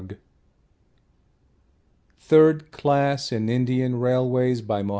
THIRD 2.21 2.71
CLASS 2.71 3.31
IN 3.31 3.49
INDIAN 3.49 3.99
RAILWAYS 3.99 4.63
BY 4.63 4.79
M. 4.79 4.87
K. 4.87 4.89